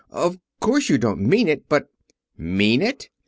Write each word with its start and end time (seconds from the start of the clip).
Of 0.09 0.39
course 0.59 0.89
you 0.89 0.97
don't 0.97 1.21
mean 1.21 1.47
it, 1.47 1.69
but" 1.69 1.89
"Mean 2.35 2.81
it! 2.81 3.11